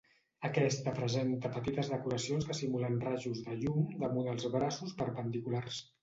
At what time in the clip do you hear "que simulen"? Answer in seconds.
2.51-2.97